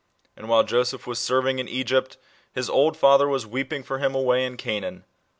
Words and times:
And 0.35 0.49
while 0.49 0.63
Joseph 0.63 1.05
was 1.05 1.19
serving 1.19 1.59
in 1.59 1.67
Egypt 1.67 2.17
his 2.53 2.71
old 2.71 2.97
father 2.97 3.27
was 3.27 3.45
weeping 3.45 3.83
for 3.83 3.99
him 3.99 4.15
away 4.15 4.47
in 4.47 4.57
Canaan. 4.57 5.03